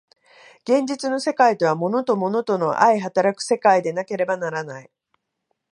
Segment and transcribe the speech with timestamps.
[0.63, 4.89] 現実の世界とは物と物との相働く世界でなければならない。